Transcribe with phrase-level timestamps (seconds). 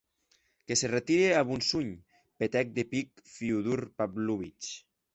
[0.67, 1.93] Que se retire a Von Sonh,
[2.45, 4.77] petèc de pic Fiódor Pávlovich.